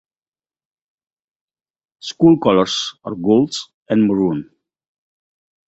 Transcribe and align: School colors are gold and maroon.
School 1.99 2.39
colors 2.39 2.95
are 3.05 3.13
gold 3.13 3.53
and 3.87 4.03
maroon. 4.07 4.49